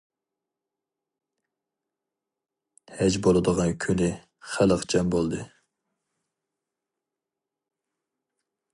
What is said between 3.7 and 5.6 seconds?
كۈنى خەلق جەم بولدى.